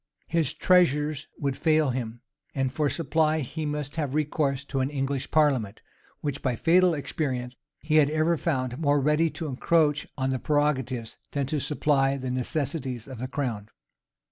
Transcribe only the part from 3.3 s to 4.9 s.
he must have recourse to an